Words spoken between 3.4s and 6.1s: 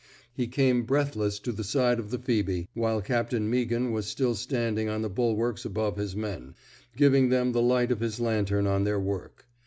Meaghan was still standing on the bulwarks above